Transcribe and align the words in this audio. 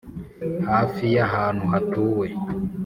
Hafi 0.69 1.03
y 1.15 1.17
ahantu 1.27 1.63
hatuwe 1.71 2.27